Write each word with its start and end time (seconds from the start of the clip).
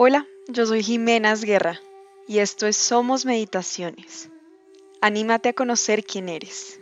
Hola, 0.00 0.28
yo 0.46 0.64
soy 0.64 0.84
Jimena 0.84 1.34
Guerra 1.34 1.80
y 2.28 2.38
esto 2.38 2.68
es 2.68 2.76
Somos 2.76 3.24
Meditaciones. 3.24 4.30
Anímate 5.00 5.48
a 5.48 5.54
conocer 5.54 6.04
quién 6.04 6.28
eres. 6.28 6.78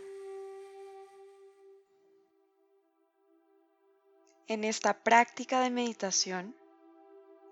En 4.47 4.63
esta 4.63 5.01
práctica 5.01 5.61
de 5.61 5.71
meditación 5.71 6.55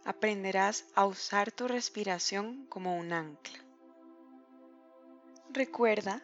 aprenderás 0.04 0.86
a 0.94 1.08
usar 1.08 1.52
tu 1.52 1.68
respiración 1.68 2.68
como 2.68 2.96
un 2.96 3.12
ancla. 3.12 3.58
Recuerda 5.50 6.22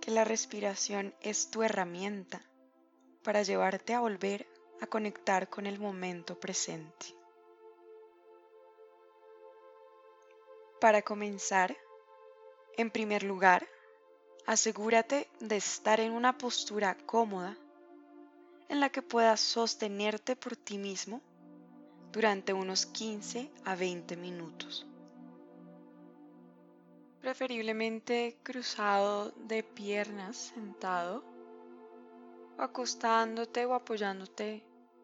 que 0.00 0.12
la 0.12 0.24
respiración 0.24 1.14
es 1.20 1.50
tu 1.50 1.62
herramienta 1.62 2.40
para 3.22 3.42
llevarte 3.42 3.92
a 3.92 4.00
volver 4.00 4.48
a 4.80 4.86
conectar 4.86 5.50
con 5.50 5.66
el 5.66 5.78
momento 5.78 6.40
presente. 6.40 7.15
Para 10.86 11.02
comenzar, 11.02 11.76
en 12.76 12.92
primer 12.92 13.24
lugar, 13.24 13.66
asegúrate 14.46 15.28
de 15.40 15.56
estar 15.56 15.98
en 15.98 16.12
una 16.12 16.38
postura 16.38 16.96
cómoda 17.06 17.56
en 18.68 18.78
la 18.78 18.90
que 18.90 19.02
puedas 19.02 19.40
sostenerte 19.40 20.36
por 20.36 20.54
ti 20.54 20.78
mismo 20.78 21.20
durante 22.12 22.52
unos 22.52 22.86
15 22.86 23.50
a 23.64 23.74
20 23.74 24.16
minutos. 24.16 24.86
Preferiblemente 27.20 28.38
cruzado 28.44 29.32
de 29.32 29.64
piernas 29.64 30.36
sentado 30.54 31.24
o 32.56 32.62
acostándote 32.62 33.66
o 33.66 33.74
apoyándote 33.74 34.62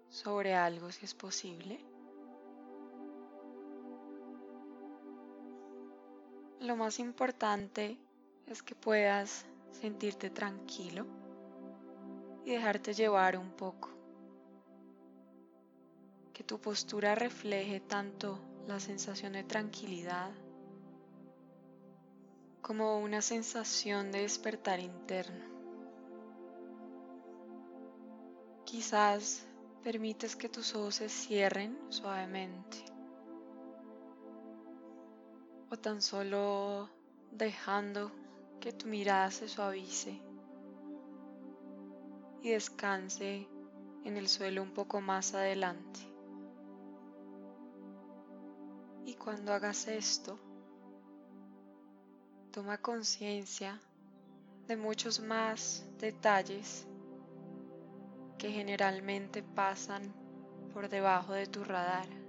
sobre 0.09 0.55
algo 0.55 0.93
si 0.93 1.07
es 1.07 1.15
posible. 1.15 1.92
Lo 6.63 6.77
más 6.77 7.01
importante 7.01 7.99
es 8.47 8.63
que 8.63 8.77
puedas 8.77 9.45
sentirte 9.73 10.31
tranquilo 10.31 11.07
y 12.45 12.53
dejarte 12.53 12.95
llevar 12.95 13.37
un 13.37 13.51
poco. 13.51 13.91
Que 16.33 16.45
tu 16.45 16.61
postura 16.61 17.17
refleje 17.17 17.81
tanto 17.81 18.39
la 18.69 18.79
sensación 18.79 19.33
de 19.33 19.43
tranquilidad 19.43 20.31
como 22.61 23.01
una 23.01 23.23
sensación 23.23 24.13
de 24.13 24.21
despertar 24.21 24.79
interno. 24.79 25.45
Quizás 28.65 29.45
permites 29.83 30.37
que 30.37 30.49
tus 30.49 30.77
ojos 30.77 30.95
se 30.95 31.09
cierren 31.09 31.77
suavemente 31.89 32.92
o 35.73 35.79
tan 35.79 36.03
solo 36.03 36.91
dejando 37.31 38.13
que 38.61 38.75
tu 38.75 38.87
mirada 38.89 39.31
se 39.31 39.49
suavice 39.49 40.21
y 42.43 42.51
descanse 42.51 43.49
en 44.05 44.19
el 44.19 44.29
suelo 44.29 44.63
un 44.63 44.75
poco 44.75 45.01
más 45.01 45.33
adelante. 45.33 46.01
Y 49.07 49.15
cuando 49.15 49.55
hagas 49.55 49.89
esto, 49.89 50.39
toma 52.51 52.77
conciencia 52.77 53.81
de 54.69 54.77
muchos 54.77 55.21
más 55.21 55.87
detalles 55.99 56.87
que 58.37 58.51
generalmente 58.51 59.43
pasan 59.43 60.13
por 60.75 60.91
debajo 60.91 61.33
de 61.33 61.47
tu 61.47 61.65
radar. 61.65 62.22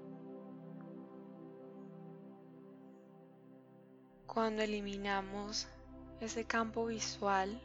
Cuando 4.33 4.63
eliminamos 4.63 5.67
ese 6.19 6.45
campo 6.45 6.87
visual, 6.87 7.61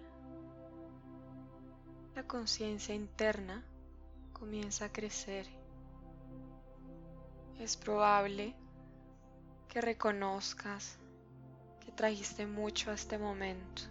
la 2.15 2.25
conciencia 2.25 2.95
interna 2.95 3.65
comienza 4.35 4.85
a 4.85 4.93
crecer. 4.93 5.47
Es 7.59 7.75
probable 7.79 8.55
que 9.67 9.81
reconozcas 9.81 10.99
que 11.81 11.91
trajiste 11.91 12.47
mucho 12.47 12.91
a 12.91 12.95
este 12.95 13.17
momento. 13.17 13.85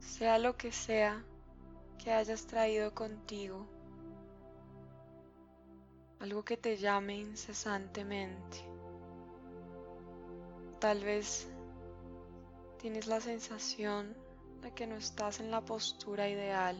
Sea 0.00 0.40
lo 0.40 0.56
que 0.56 0.72
sea 0.72 1.22
que 2.02 2.12
hayas 2.12 2.48
traído 2.48 2.92
contigo, 2.96 3.64
algo 6.18 6.44
que 6.44 6.56
te 6.56 6.76
llame 6.76 7.18
incesantemente. 7.18 8.77
Tal 10.78 11.02
vez 11.04 11.48
tienes 12.78 13.06
la 13.06 13.20
sensación 13.20 14.16
de 14.62 14.72
que 14.72 14.86
no 14.86 14.96
estás 14.96 15.40
en 15.40 15.50
la 15.50 15.60
postura 15.60 16.28
ideal. 16.28 16.76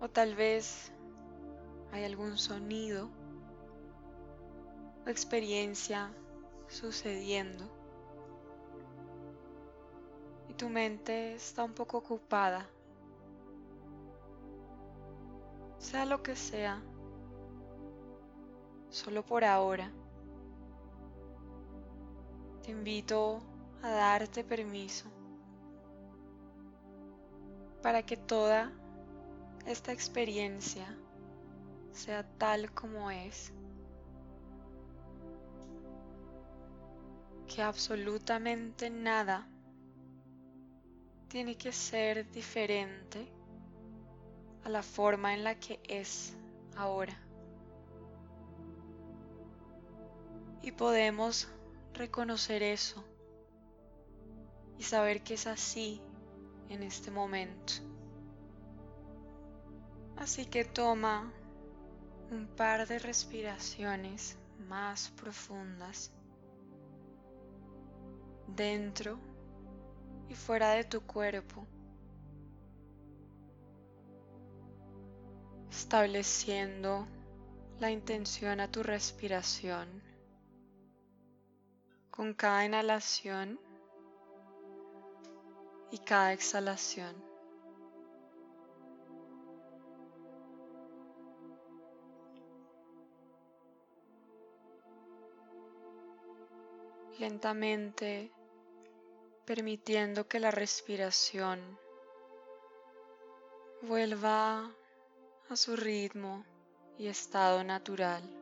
O 0.00 0.08
tal 0.08 0.34
vez 0.34 0.92
hay 1.92 2.04
algún 2.04 2.38
sonido 2.38 3.10
o 5.06 5.08
experiencia 5.08 6.12
sucediendo 6.68 7.78
tu 10.58 10.68
mente 10.68 11.34
está 11.34 11.62
un 11.62 11.72
poco 11.72 11.98
ocupada, 11.98 12.66
sea 15.78 16.04
lo 16.04 16.20
que 16.20 16.34
sea, 16.34 16.82
solo 18.90 19.24
por 19.24 19.44
ahora, 19.44 19.90
te 22.62 22.70
invito 22.70 23.40
a 23.82 23.90
darte 23.90 24.44
permiso 24.44 25.10
para 27.82 28.02
que 28.02 28.16
toda 28.16 28.72
esta 29.66 29.92
experiencia 29.92 30.86
sea 31.92 32.24
tal 32.38 32.72
como 32.72 33.10
es. 33.10 33.52
Que 37.46 37.62
absolutamente 37.62 38.90
nada 38.90 39.48
tiene 41.28 41.56
que 41.56 41.72
ser 41.72 42.30
diferente 42.30 43.32
a 44.64 44.68
la 44.68 44.82
forma 44.82 45.34
en 45.34 45.44
la 45.44 45.54
que 45.54 45.80
es 45.88 46.36
ahora. 46.76 47.27
Y 50.62 50.72
podemos 50.72 51.48
reconocer 51.94 52.62
eso 52.62 53.04
y 54.78 54.82
saber 54.82 55.22
que 55.22 55.34
es 55.34 55.46
así 55.46 56.00
en 56.68 56.82
este 56.82 57.10
momento. 57.10 57.74
Así 60.16 60.46
que 60.46 60.64
toma 60.64 61.32
un 62.30 62.46
par 62.48 62.86
de 62.86 62.98
respiraciones 62.98 64.36
más 64.68 65.10
profundas 65.10 66.12
dentro 68.46 69.18
y 70.28 70.34
fuera 70.34 70.72
de 70.72 70.84
tu 70.84 71.00
cuerpo, 71.02 71.66
estableciendo 75.70 77.06
la 77.78 77.90
intención 77.90 78.60
a 78.60 78.70
tu 78.70 78.82
respiración 78.82 80.02
con 82.18 82.34
cada 82.34 82.64
inhalación 82.64 83.60
y 85.92 85.98
cada 85.98 86.32
exhalación. 86.32 87.14
Lentamente 97.20 98.32
permitiendo 99.44 100.26
que 100.26 100.40
la 100.40 100.50
respiración 100.50 101.78
vuelva 103.82 104.74
a 105.48 105.54
su 105.54 105.76
ritmo 105.76 106.44
y 106.98 107.06
estado 107.06 107.62
natural. 107.62 108.37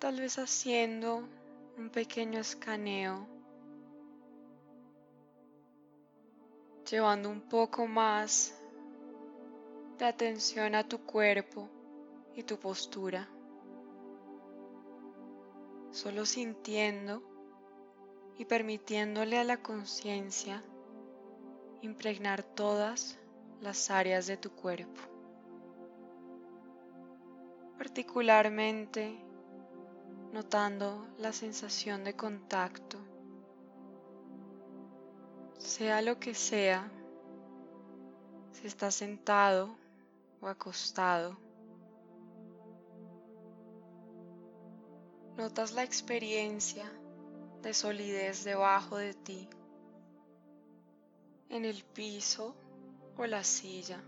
Tal 0.00 0.18
vez 0.18 0.38
haciendo 0.38 1.28
un 1.76 1.90
pequeño 1.90 2.40
escaneo, 2.40 3.28
llevando 6.90 7.28
un 7.28 7.42
poco 7.42 7.86
más 7.86 8.58
de 9.98 10.06
atención 10.06 10.74
a 10.74 10.88
tu 10.88 11.00
cuerpo 11.00 11.68
y 12.34 12.44
tu 12.44 12.58
postura. 12.58 13.28
Solo 15.90 16.24
sintiendo 16.24 17.22
y 18.38 18.46
permitiéndole 18.46 19.36
a 19.36 19.44
la 19.44 19.58
conciencia 19.58 20.64
impregnar 21.82 22.42
todas 22.42 23.18
las 23.60 23.90
áreas 23.90 24.26
de 24.26 24.38
tu 24.38 24.50
cuerpo, 24.50 25.02
particularmente 27.76 29.28
notando 30.32 31.06
la 31.18 31.32
sensación 31.32 32.04
de 32.04 32.14
contacto, 32.14 32.98
sea 35.58 36.02
lo 36.02 36.18
que 36.18 36.34
sea, 36.34 36.90
si 38.52 38.66
estás 38.66 38.94
sentado 38.94 39.76
o 40.40 40.46
acostado. 40.46 41.36
Notas 45.36 45.72
la 45.72 45.82
experiencia 45.82 46.90
de 47.62 47.74
solidez 47.74 48.44
debajo 48.44 48.96
de 48.98 49.14
ti, 49.14 49.48
en 51.48 51.64
el 51.64 51.82
piso 51.82 52.54
o 53.16 53.26
la 53.26 53.42
silla, 53.42 54.00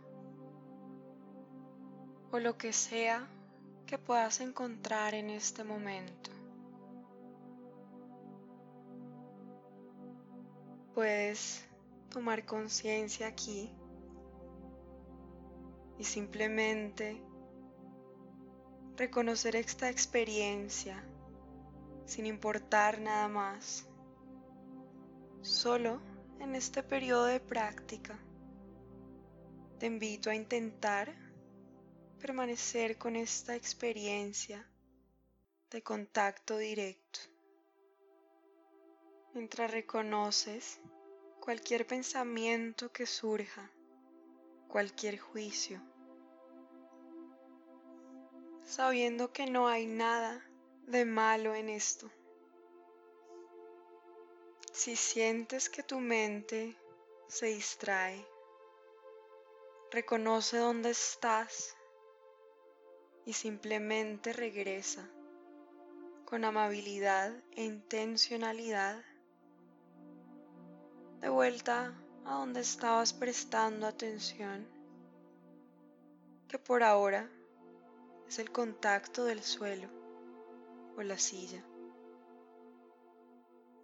o 2.31 2.39
lo 2.39 2.57
que 2.57 2.73
sea 2.73 3.29
que 3.93 3.99
puedas 3.99 4.41
encontrar 4.41 5.13
en 5.13 5.29
este 5.29 5.65
momento. 5.65 6.31
Puedes 10.95 11.63
tomar 12.09 12.47
conciencia 12.47 13.27
aquí 13.27 13.71
y 15.99 16.05
simplemente 16.05 17.23
reconocer 18.97 19.57
esta 19.57 19.91
experiencia 19.91 21.05
sin 22.07 22.25
importar 22.25 22.99
nada 22.99 23.29
más. 23.29 23.87
Solo 25.43 26.01
en 26.41 26.55
este 26.55 26.83
periodo 26.83 27.27
de 27.27 27.41
práctica 27.41 28.19
te 29.79 29.85
invito 29.85 30.31
a 30.31 30.35
intentar 30.35 31.22
permanecer 32.23 32.99
con 32.99 33.17
esta 33.17 33.57
experiencia 33.57 34.65
de 35.73 35.83
contacto 35.83 36.57
directo 36.57 37.19
mientras 39.35 39.69
reconoces 39.73 40.79
cualquier 41.41 41.85
pensamiento 41.85 42.93
que 42.93 43.07
surja, 43.07 43.69
cualquier 44.69 45.19
juicio, 45.19 45.83
sabiendo 48.63 49.33
que 49.33 49.47
no 49.47 49.67
hay 49.67 49.87
nada 49.87 50.49
de 50.87 51.05
malo 51.05 51.57
en 51.57 51.71
esto. 51.71 52.09
Si 54.73 54.95
sientes 54.95 55.69
que 55.69 55.83
tu 55.83 55.99
mente 55.99 56.77
se 57.27 57.47
distrae, 57.47 58.25
reconoce 59.91 60.59
dónde 60.59 60.91
estás 60.91 61.77
y 63.25 63.33
simplemente 63.33 64.33
regresa 64.33 65.09
con 66.25 66.45
amabilidad 66.45 67.33
e 67.53 67.65
intencionalidad 67.65 69.03
de 71.21 71.29
vuelta 71.29 71.95
a 72.25 72.35
donde 72.35 72.61
estabas 72.61 73.13
prestando 73.13 73.87
atención, 73.87 74.67
que 76.49 76.59
por 76.59 76.83
ahora 76.83 77.31
es 78.27 78.39
el 78.39 78.51
contacto 78.51 79.25
del 79.25 79.43
suelo 79.43 79.89
o 80.97 81.03
la 81.03 81.19
silla. 81.19 81.63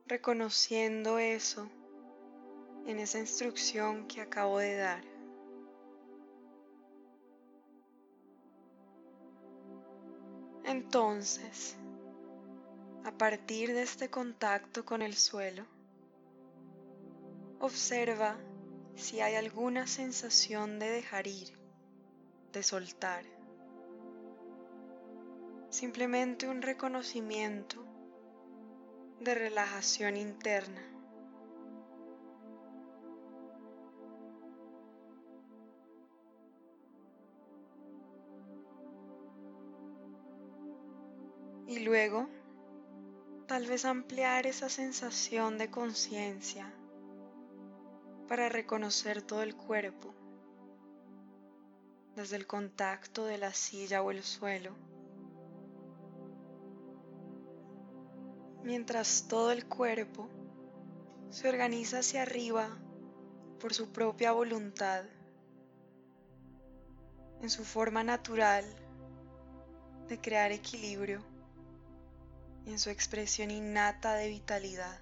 Reconociendo 0.07 1.19
eso 1.19 1.71
en 2.87 2.99
esa 2.99 3.19
instrucción 3.19 4.09
que 4.09 4.23
acabo 4.23 4.59
de 4.59 4.77
dar. 4.77 5.18
Entonces, 10.69 11.77
a 13.05 13.11
partir 13.11 13.73
de 13.73 13.83
este 13.83 14.11
contacto 14.11 14.85
con 14.85 15.01
el 15.01 15.15
suelo, 15.15 15.65
observa 17.59 18.37
si 18.95 19.21
hay 19.21 19.35
alguna 19.37 19.87
sensación 19.87 20.79
de 20.79 20.91
dejar 20.91 21.27
ir, 21.27 21.59
de 22.53 22.63
soltar 22.63 23.25
simplemente 25.71 26.49
un 26.49 26.61
reconocimiento 26.61 27.83
de 29.21 29.35
relajación 29.35 30.19
interna. 30.19 30.98
Luego, 41.89 42.29
tal 43.47 43.67
vez 43.67 43.87
ampliar 43.87 44.47
esa 44.47 44.69
sensación 44.69 45.57
de 45.57 45.71
conciencia 45.71 46.71
para 48.29 48.51
reconocer 48.51 49.23
todo 49.23 49.43
el 49.43 49.57
cuerpo, 49.57 50.15
desde 52.15 52.37
el 52.37 52.47
contacto 52.47 53.25
de 53.25 53.39
la 53.39 53.55
silla 53.55 54.03
o 54.03 54.11
el 54.11 54.23
suelo. 54.23 54.73
Mientras 58.65 59.27
todo 59.27 59.51
el 59.51 59.67
cuerpo 59.67 60.29
se 61.31 61.49
organiza 61.49 62.01
hacia 62.01 62.21
arriba 62.21 62.69
por 63.61 63.73
su 63.73 63.93
propia 63.93 64.33
voluntad, 64.33 65.05
en 67.41 67.49
su 67.49 67.65
forma 67.65 68.05
natural 68.05 68.67
de 70.07 70.21
crear 70.21 70.53
equilibrio 70.53 71.38
en 72.69 72.79
su 72.79 72.91
expresión 72.91 73.51
innata 73.51 74.15
de 74.15 74.29
vitalidad. 74.29 75.01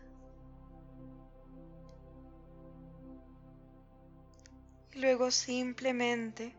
Y 4.92 5.00
luego 5.00 5.30
simplemente 5.30 6.54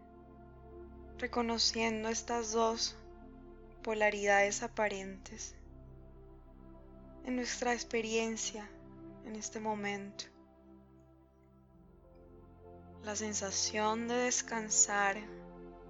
reconociendo 1.17 2.09
estas 2.09 2.51
dos 2.51 2.95
polaridades 3.83 4.61
aparentes 4.63 5.55
en 7.25 7.37
nuestra 7.37 7.73
experiencia 7.73 8.69
en 9.25 9.35
este 9.35 9.59
momento. 9.59 10.25
La 13.03 13.15
sensación 13.15 14.07
de 14.07 14.15
descansar 14.15 15.17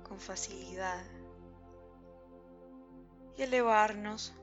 con 0.07 0.19
facilidad 0.19 1.03
y 3.37 3.41
elevarnos 3.41 4.36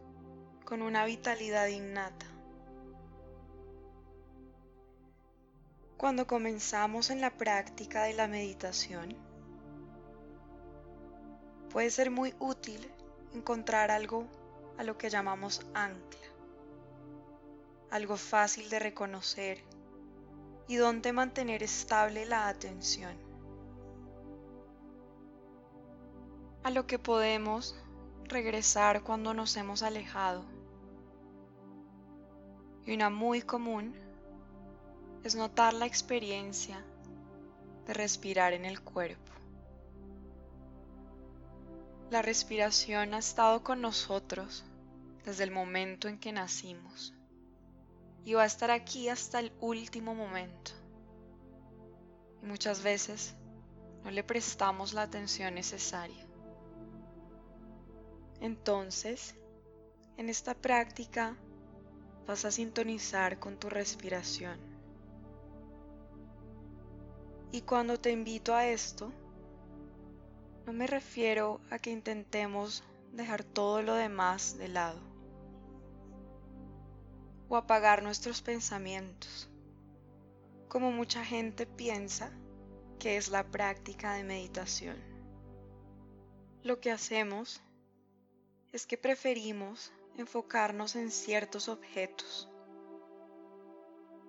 con 0.65 0.83
una 0.83 1.05
vitalidad 1.05 1.67
innata. 1.69 2.27
Cuando 5.97 6.27
comenzamos 6.27 7.11
en 7.11 7.21
la 7.21 7.31
práctica 7.31 8.05
de 8.05 8.15
la 8.15 8.29
meditación, 8.29 9.17
puede 11.71 11.91
ser 11.91 12.11
muy 12.11 12.35
útil 12.39 12.91
encontrar 13.33 13.91
algo 13.91 14.27
a 14.79 14.85
lo 14.85 14.99
que 14.99 15.11
llamamos 15.11 15.65
ancla 15.75 16.35
algo 17.95 18.17
fácil 18.17 18.69
de 18.71 18.81
reconocer 18.81 19.63
y 20.67 20.75
donde 20.75 21.13
mantener 21.13 21.63
estable 21.63 22.27
la 22.27 22.49
atención. 22.49 23.17
A 26.65 26.71
lo 26.71 26.89
que 26.89 26.99
podemos 26.99 27.77
regresar 28.25 29.05
cuando 29.05 29.33
nos 29.33 29.57
hemos 29.57 29.85
alejado. 29.85 30.45
Y 32.87 32.95
una 32.95 33.11
muy 33.11 33.43
común 33.43 33.95
es 35.23 35.35
notar 35.35 35.73
la 35.73 35.87
experiencia 35.87 36.85
de 37.87 37.95
respirar 37.95 38.53
en 38.53 38.65
el 38.65 38.81
cuerpo. 38.81 39.33
La 42.11 42.23
respiración 42.23 43.15
ha 43.15 43.19
estado 43.19 43.65
con 43.65 43.81
nosotros 43.81 44.65
desde 45.25 45.45
el 45.45 45.51
momento 45.51 46.09
en 46.09 46.19
que 46.19 46.33
nacimos 46.33 47.15
y 48.25 48.35
va 48.35 48.43
a 48.43 48.47
estar 48.47 48.71
aquí 48.71 49.09
hasta 49.09 49.41
el 49.41 49.53
último 49.61 50.15
momento. 50.15 50.73
Y 52.43 52.47
muchas 52.47 52.83
veces 52.83 53.35
no 54.03 54.11
le 54.11 54.23
prestamos 54.23 54.93
la 54.93 55.03
atención 55.03 55.55
necesaria. 55.55 56.27
Entonces, 58.41 59.35
en 60.17 60.29
esta 60.29 60.55
práctica 60.55 61.37
vas 62.27 62.45
a 62.45 62.51
sintonizar 62.51 63.39
con 63.39 63.57
tu 63.59 63.69
respiración. 63.69 64.59
Y 67.53 67.63
cuando 67.63 67.99
te 68.01 68.11
invito 68.11 68.55
a 68.55 68.67
esto, 68.67 69.13
no 70.67 70.73
me 70.73 70.87
refiero 70.87 71.61
a 71.71 71.79
que 71.79 71.91
intentemos 71.91 72.83
dejar 73.13 73.45
todo 73.45 73.83
lo 73.83 73.95
demás 73.95 74.59
de 74.59 74.69
lado 74.69 75.01
o 77.49 77.57
apagar 77.57 78.03
nuestros 78.03 78.43
pensamientos, 78.43 79.49
como 80.69 80.91
mucha 80.91 81.25
gente 81.25 81.67
piensa 81.67 82.33
que 82.99 83.17
es 83.17 83.29
la 83.29 83.45
práctica 83.45 84.15
de 84.15 84.25
meditación. 84.25 84.97
Lo 86.63 86.81
que 86.81 86.91
hacemos 86.91 87.63
es 88.73 88.87
que 88.87 88.97
preferimos 88.97 89.93
enfocarnos 90.17 90.97
en 90.97 91.11
ciertos 91.11 91.69
objetos 91.69 92.49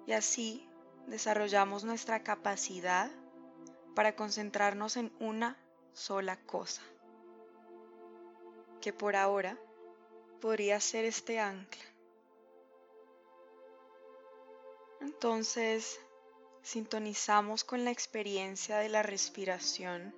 y 0.08 0.14
así 0.14 0.68
desarrollamos 1.08 1.84
nuestra 1.84 2.24
capacidad 2.24 3.12
para 3.96 4.16
concentrarnos 4.16 4.98
en 4.98 5.12
una 5.20 5.58
sola 5.94 6.38
cosa, 6.46 6.82
que 8.82 8.94
por 8.94 9.16
ahora 9.16 9.58
podría 10.42 10.80
ser 10.80 11.06
este 11.06 11.40
ancla. 11.40 11.84
Entonces, 15.02 16.00
sintonizamos 16.62 17.64
con 17.64 17.86
la 17.86 17.92
experiencia 17.92 18.78
de 18.78 18.90
la 18.90 19.04
respiración, 19.04 20.14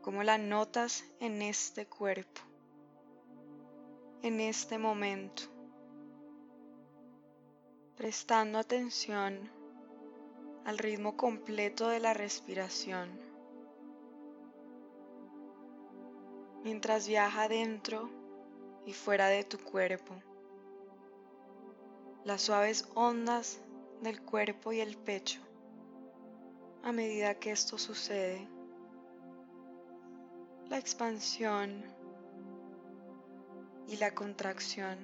como 0.00 0.22
la 0.22 0.38
notas 0.38 1.04
en 1.20 1.42
este 1.42 1.86
cuerpo, 1.86 2.40
en 4.22 4.40
este 4.40 4.78
momento, 4.78 5.44
prestando 7.96 8.58
atención 8.58 9.50
al 10.64 10.78
ritmo 10.78 11.16
completo 11.16 11.88
de 11.88 12.00
la 12.00 12.14
respiración, 12.14 13.08
mientras 16.64 17.06
viaja 17.08 17.48
dentro 17.48 18.10
y 18.86 18.92
fuera 18.92 19.28
de 19.28 19.44
tu 19.44 19.58
cuerpo 19.58 20.14
las 22.28 22.42
suaves 22.42 22.86
ondas 22.94 23.58
del 24.02 24.20
cuerpo 24.20 24.70
y 24.72 24.80
el 24.80 24.98
pecho 24.98 25.40
a 26.82 26.92
medida 26.92 27.34
que 27.34 27.50
esto 27.50 27.78
sucede. 27.78 28.46
La 30.68 30.78
expansión 30.78 31.82
y 33.88 33.96
la 33.96 34.14
contracción. 34.14 34.96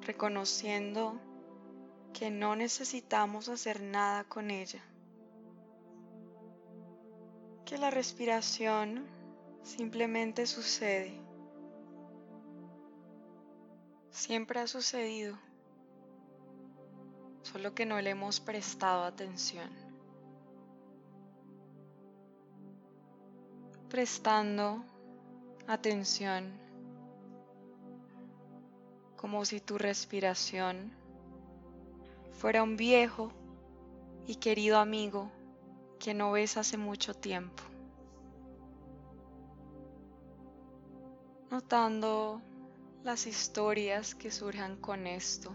Reconociendo 0.00 1.20
que 2.12 2.30
no 2.30 2.56
necesitamos 2.56 3.48
hacer 3.48 3.80
nada 3.80 4.24
con 4.24 4.50
ella. 4.50 4.82
Que 7.64 7.78
la 7.78 7.90
respiración 7.90 9.06
simplemente 9.62 10.46
sucede 10.46 11.26
Siempre 14.16 14.60
ha 14.60 14.66
sucedido, 14.66 15.38
solo 17.42 17.74
que 17.74 17.84
no 17.84 18.00
le 18.00 18.08
hemos 18.08 18.40
prestado 18.40 19.04
atención. 19.04 19.68
Prestando 23.90 24.82
atención 25.66 26.52
como 29.16 29.44
si 29.44 29.60
tu 29.60 29.78
respiración 29.78 30.92
fuera 32.32 32.62
un 32.62 32.76
viejo 32.76 33.32
y 34.26 34.36
querido 34.36 34.78
amigo 34.78 35.32
que 35.98 36.14
no 36.14 36.32
ves 36.32 36.56
hace 36.56 36.76
mucho 36.76 37.14
tiempo. 37.14 37.62
Notando 41.50 42.42
las 43.02 43.26
historias 43.26 44.14
que 44.14 44.30
surjan 44.30 44.76
con 44.76 45.06
esto. 45.06 45.54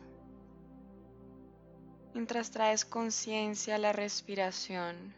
Mientras 2.14 2.52
traes 2.52 2.84
conciencia 2.84 3.76
a 3.76 3.78
la 3.78 3.94
respiración, 3.94 5.14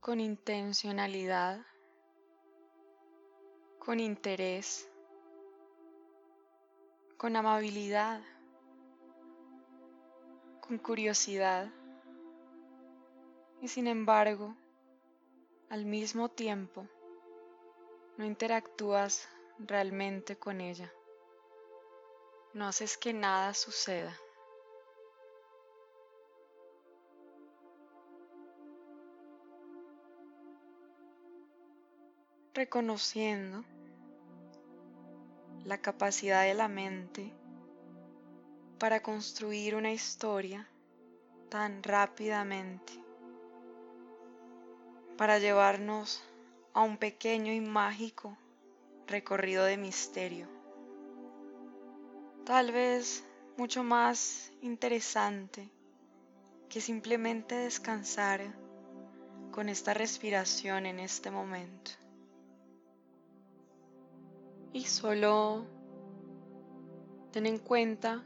con 0.00 0.20
intencionalidad, 0.20 1.64
con 3.84 4.00
interés, 4.00 4.88
con 7.18 7.36
amabilidad, 7.36 8.22
con 10.66 10.78
curiosidad 10.78 11.70
y 13.60 13.68
sin 13.68 13.86
embargo, 13.86 14.56
al 15.68 15.84
mismo 15.84 16.30
tiempo, 16.30 16.86
no 18.16 18.24
interactúas 18.24 19.28
realmente 19.58 20.36
con 20.36 20.62
ella. 20.62 20.90
No 22.54 22.66
haces 22.68 22.96
que 22.96 23.12
nada 23.12 23.52
suceda. 23.52 24.16
Reconociendo 32.54 33.64
la 35.64 35.78
capacidad 35.78 36.42
de 36.42 36.54
la 36.54 36.68
mente 36.68 37.32
para 38.78 39.02
construir 39.02 39.74
una 39.74 39.92
historia 39.92 40.68
tan 41.48 41.82
rápidamente, 41.82 42.92
para 45.16 45.38
llevarnos 45.38 46.22
a 46.74 46.82
un 46.82 46.98
pequeño 46.98 47.52
y 47.52 47.60
mágico 47.60 48.36
recorrido 49.06 49.64
de 49.64 49.76
misterio. 49.76 50.48
Tal 52.44 52.72
vez 52.72 53.24
mucho 53.56 53.82
más 53.82 54.52
interesante 54.60 55.70
que 56.68 56.80
simplemente 56.80 57.54
descansar 57.54 58.54
con 59.50 59.68
esta 59.68 59.94
respiración 59.94 60.84
en 60.84 60.98
este 60.98 61.30
momento. 61.30 62.03
Y 64.74 64.82
solo 64.86 65.64
ten 67.30 67.46
en 67.46 67.58
cuenta 67.58 68.24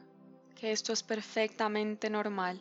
que 0.55 0.73
esto 0.73 0.95
es 0.95 1.03
perfectamente 1.03 2.09
normal. 2.09 2.59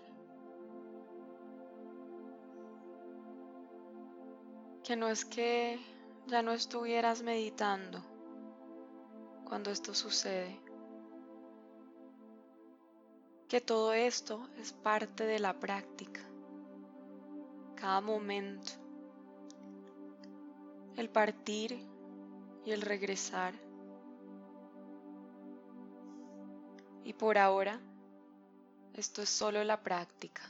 Que 4.83 4.97
no 4.97 5.07
es 5.07 5.23
que 5.23 5.79
ya 6.27 6.41
no 6.41 6.51
estuvieras 6.51 7.23
meditando 7.23 8.03
cuando 9.45 9.71
esto 9.71 9.93
sucede. 9.93 10.59
Que 13.47 13.61
todo 13.61 13.93
esto 13.93 14.49
es 14.57 14.73
parte 14.73 15.25
de 15.25 15.39
la 15.39 15.57
práctica. 15.57 16.19
Cada 17.75 18.01
momento. 18.01 18.73
El 20.97 21.09
partir 21.09 21.79
y 22.65 22.71
el 22.71 22.81
regresar. 22.81 23.66
Y 27.07 27.13
por 27.13 27.37
ahora, 27.37 27.79
esto 28.93 29.21
es 29.21 29.29
solo 29.29 29.63
la 29.63 29.81
práctica. 29.81 30.41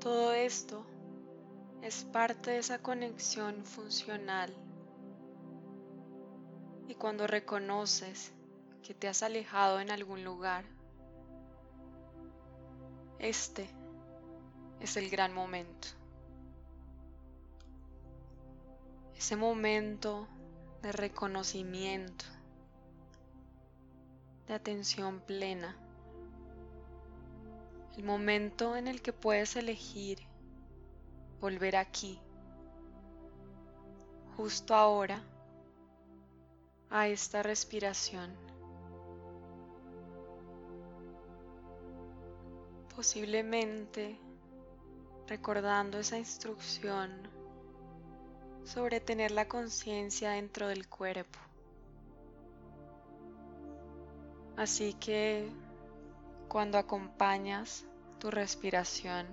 Todo 0.00 0.32
esto 0.32 0.84
es 1.82 2.02
parte 2.02 2.50
de 2.50 2.58
esa 2.58 2.80
conexión 2.80 3.64
funcional. 3.64 4.52
Y 6.88 6.96
cuando 6.96 7.28
reconoces 7.28 8.32
que 8.82 8.92
te 8.92 9.06
has 9.06 9.22
alejado 9.22 9.78
en 9.78 9.92
algún 9.92 10.24
lugar, 10.24 10.64
este 13.20 13.70
es 14.80 14.96
el 14.96 15.10
gran 15.10 15.32
momento. 15.32 15.86
Ese 19.16 19.36
momento 19.36 20.26
de 20.82 20.90
reconocimiento, 20.90 22.24
de 24.48 24.54
atención 24.54 25.20
plena. 25.20 25.76
El 27.96 28.04
momento 28.04 28.76
en 28.76 28.88
el 28.88 29.02
que 29.02 29.12
puedes 29.12 29.54
elegir 29.56 30.18
volver 31.40 31.76
aquí, 31.76 32.18
justo 34.36 34.74
ahora, 34.74 35.22
a 36.90 37.08
esta 37.08 37.42
respiración. 37.42 38.34
Posiblemente 42.96 44.18
recordando 45.26 45.98
esa 45.98 46.18
instrucción 46.18 47.28
sobre 48.64 49.00
tener 49.00 49.30
la 49.30 49.46
conciencia 49.46 50.30
dentro 50.30 50.68
del 50.68 50.88
cuerpo. 50.88 51.38
Así 54.58 54.94
que 54.94 55.48
cuando 56.48 56.78
acompañas 56.78 57.86
tu 58.18 58.28
respiración, 58.28 59.28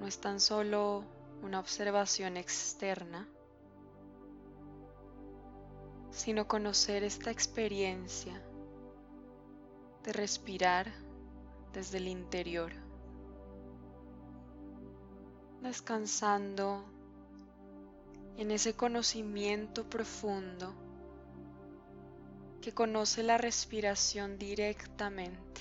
no 0.00 0.06
es 0.06 0.18
tan 0.18 0.40
solo 0.40 1.04
una 1.42 1.60
observación 1.60 2.38
externa, 2.38 3.28
sino 6.10 6.48
conocer 6.48 7.04
esta 7.04 7.30
experiencia 7.30 8.42
de 10.04 10.12
respirar 10.14 10.90
desde 11.74 11.98
el 11.98 12.08
interior, 12.08 12.72
descansando 15.60 16.82
en 18.38 18.50
ese 18.50 18.74
conocimiento 18.74 19.86
profundo 19.90 20.81
que 22.62 22.72
conoce 22.72 23.22
la 23.22 23.36
respiración 23.36 24.38
directamente. 24.38 25.60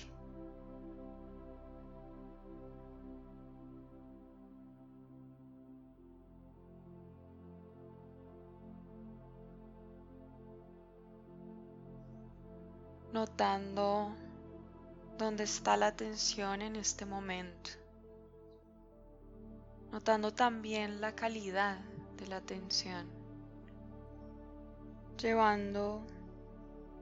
notando 13.14 14.16
dónde 15.18 15.44
está 15.44 15.76
la 15.76 15.88
atención 15.88 16.62
en 16.62 16.78
este 16.78 17.06
momento, 17.06 17.72
notando 19.92 20.34
también 20.34 21.02
la 21.02 21.14
calidad 21.14 21.78
de 22.16 22.28
la 22.28 22.38
atención, 22.38 23.06
llevando 25.18 26.04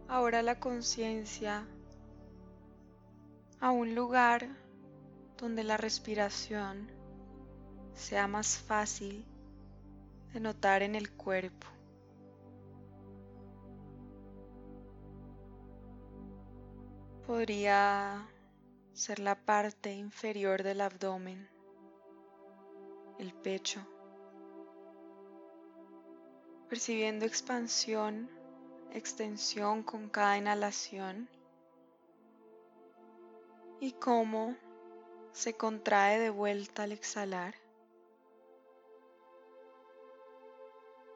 ahora 0.09 0.41
la 0.41 0.59
conciencia 0.59 1.65
a 3.61 3.71
un 3.71 3.95
lugar 3.95 4.49
donde 5.37 5.63
la 5.63 5.77
respiración 5.77 6.91
sea 7.93 8.27
más 8.27 8.57
fácil 8.57 9.25
de 10.33 10.39
notar 10.39 10.81
en 10.81 10.95
el 10.95 11.11
cuerpo. 11.11 11.67
podría 17.29 18.27
ser 18.91 19.19
la 19.19 19.35
parte 19.35 19.93
inferior 19.93 20.63
del 20.63 20.81
abdomen, 20.81 21.47
el 23.19 23.35
pecho, 23.35 23.85
percibiendo 26.67 27.27
expansión, 27.27 28.31
extensión 28.93 29.83
con 29.83 30.09
cada 30.09 30.37
inhalación 30.37 31.29
y 33.79 33.93
cómo 33.93 34.55
se 35.31 35.55
contrae 35.55 36.19
de 36.19 36.29
vuelta 36.29 36.83
al 36.83 36.91
exhalar, 36.91 37.55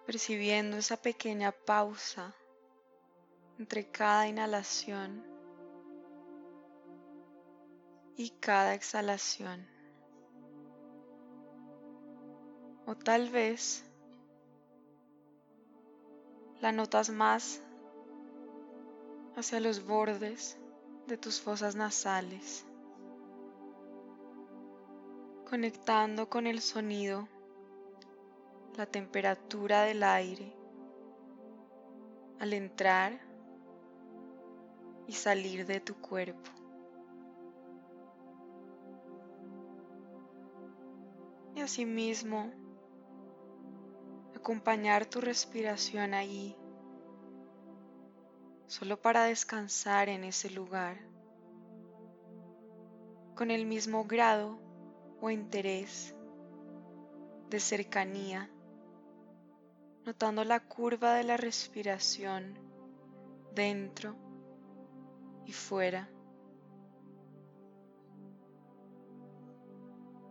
percibiendo 0.06 0.78
esa 0.78 0.98
pequeña 0.98 1.52
pausa 1.52 2.36
entre 3.58 3.90
cada 3.90 4.28
inhalación 4.28 5.26
y 8.16 8.30
cada 8.40 8.74
exhalación. 8.74 9.68
O 12.86 12.96
tal 12.96 13.30
vez 13.30 13.86
la 16.64 16.72
notas 16.72 17.10
más 17.10 17.62
hacia 19.36 19.60
los 19.60 19.86
bordes 19.86 20.58
de 21.08 21.18
tus 21.18 21.42
fosas 21.42 21.76
nasales, 21.76 22.66
conectando 25.50 26.30
con 26.30 26.48
el 26.48 26.62
sonido, 26.62 27.28
la 28.78 28.86
temperatura 28.86 29.82
del 29.82 30.04
aire 30.04 30.56
al 32.40 32.54
entrar 32.54 33.20
y 35.06 35.12
salir 35.12 35.66
de 35.66 35.82
tu 35.82 35.96
cuerpo. 35.96 36.50
asimismo 41.62 42.52
acompañar 44.44 45.06
tu 45.06 45.22
respiración 45.22 46.14
ahí, 46.14 46.54
solo 48.68 49.02
para 49.02 49.24
descansar 49.24 50.10
en 50.10 50.26
ese 50.26 50.50
lugar, 50.50 50.98
con 53.36 53.52
el 53.52 53.66
mismo 53.66 54.04
grado 54.04 54.60
o 55.22 55.30
interés 55.30 56.14
de 57.50 57.58
cercanía, 57.62 58.50
notando 60.06 60.44
la 60.44 60.60
curva 60.60 61.14
de 61.14 61.24
la 61.24 61.38
respiración 61.38 62.60
dentro 63.56 64.18
y 65.46 65.54
fuera. 65.54 66.10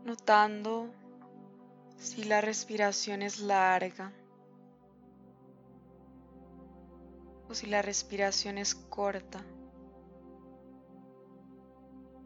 Notando 0.05 1.02
si 2.03 2.25
la 2.25 2.41
respiración 2.41 3.23
es 3.23 3.39
larga 3.39 4.13
o 7.49 7.55
si 7.55 7.69
la 7.69 7.81
respiración 7.81 8.59
es 8.59 8.75
corta 8.75 9.45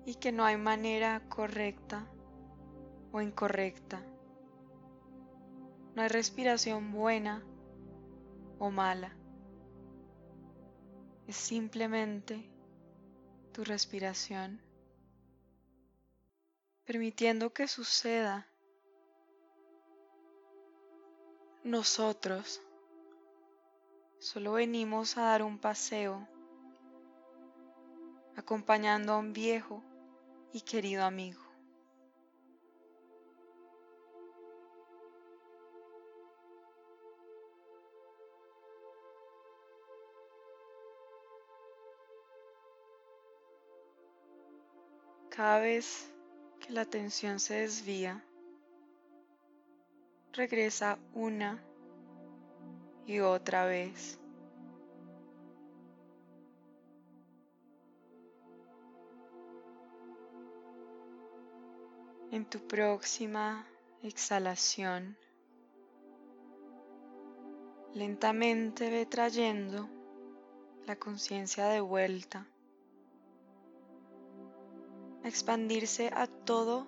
y 0.06 0.14
que 0.14 0.32
no 0.32 0.46
hay 0.46 0.56
manera 0.56 1.28
correcta 1.28 2.06
o 3.12 3.20
incorrecta. 3.20 4.02
No 5.94 6.00
hay 6.00 6.08
respiración 6.08 6.90
buena 6.90 7.44
o 8.58 8.70
mala. 8.70 9.14
Es 11.26 11.36
simplemente 11.36 12.50
tu 13.52 13.62
respiración, 13.62 14.58
permitiendo 16.86 17.52
que 17.52 17.68
suceda 17.68 18.46
Nosotros 21.66 22.62
solo 24.20 24.52
venimos 24.52 25.18
a 25.18 25.22
dar 25.22 25.42
un 25.42 25.58
paseo 25.58 26.28
acompañando 28.36 29.12
a 29.12 29.18
un 29.18 29.32
viejo 29.32 29.82
y 30.52 30.60
querido 30.60 31.04
amigo. 31.04 31.42
Cada 45.30 45.58
vez 45.58 46.12
que 46.60 46.72
la 46.72 46.82
atención 46.82 47.40
se 47.40 47.54
desvía, 47.54 48.24
regresa 50.36 50.98
una 51.14 51.62
y 53.06 53.20
otra 53.20 53.64
vez. 53.64 54.20
En 62.30 62.44
tu 62.44 62.58
próxima 62.66 63.66
exhalación, 64.02 65.16
lentamente 67.94 68.90
ve 68.90 69.06
trayendo 69.06 69.88
la 70.86 70.96
conciencia 70.96 71.66
de 71.68 71.80
vuelta, 71.80 72.46
a 75.24 75.28
expandirse 75.28 76.10
a 76.14 76.26
todo 76.26 76.86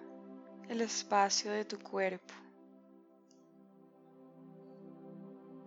el 0.68 0.82
espacio 0.82 1.50
de 1.50 1.64
tu 1.64 1.78
cuerpo. 1.78 2.47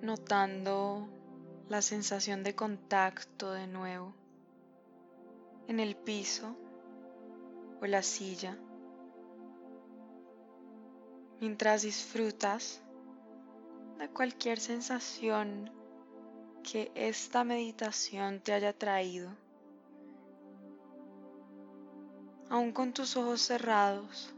Notando 0.01 1.07
la 1.69 1.81
sensación 1.81 2.43
de 2.43 2.55
contacto 2.55 3.51
de 3.51 3.67
nuevo 3.67 4.13
en 5.67 5.79
el 5.79 5.95
piso 5.95 6.55
o 7.81 7.85
la 7.85 8.01
silla, 8.01 8.57
mientras 11.39 11.83
disfrutas 11.83 12.81
de 13.99 14.09
cualquier 14.09 14.59
sensación 14.59 15.71
que 16.63 16.91
esta 16.95 17.43
meditación 17.43 18.39
te 18.41 18.53
haya 18.53 18.73
traído, 18.73 19.29
aún 22.49 22.71
con 22.71 22.91
tus 22.91 23.15
ojos 23.17 23.41
cerrados, 23.41 24.33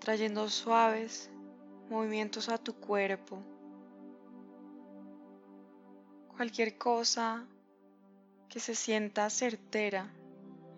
trayendo 0.00 0.48
suaves 0.48 1.30
movimientos 1.88 2.48
a 2.48 2.58
tu 2.58 2.74
cuerpo, 2.74 3.38
cualquier 6.36 6.76
cosa 6.78 7.46
que 8.48 8.60
se 8.60 8.74
sienta 8.74 9.28
certera 9.30 10.10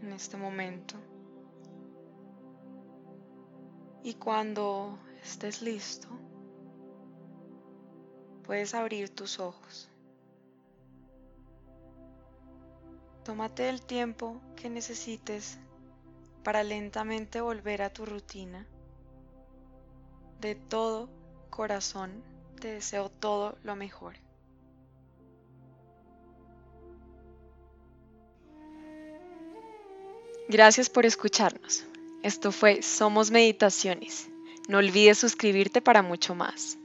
en 0.02 0.12
este 0.12 0.36
momento. 0.36 0.94
Y 4.02 4.14
cuando 4.14 4.98
estés 5.22 5.62
listo, 5.62 6.08
puedes 8.44 8.74
abrir 8.74 9.10
tus 9.10 9.40
ojos. 9.40 9.88
Tómate 13.24 13.68
el 13.68 13.82
tiempo 13.82 14.40
que 14.54 14.70
necesites 14.70 15.58
para 16.44 16.62
lentamente 16.62 17.40
volver 17.40 17.82
a 17.82 17.92
tu 17.92 18.06
rutina. 18.06 18.64
De 20.40 20.54
todo 20.54 21.08
corazón 21.50 22.22
te 22.60 22.68
deseo 22.68 23.08
todo 23.08 23.58
lo 23.62 23.76
mejor. 23.76 24.16
Gracias 30.48 30.88
por 30.88 31.04
escucharnos. 31.06 31.84
Esto 32.22 32.52
fue 32.52 32.82
Somos 32.82 33.30
Meditaciones. 33.30 34.28
No 34.68 34.78
olvides 34.78 35.18
suscribirte 35.18 35.80
para 35.80 36.02
mucho 36.02 36.34
más. 36.34 36.78